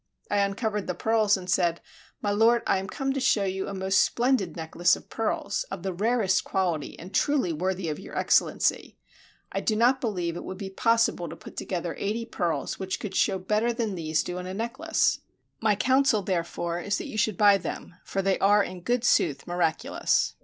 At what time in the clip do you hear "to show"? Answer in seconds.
3.13-3.43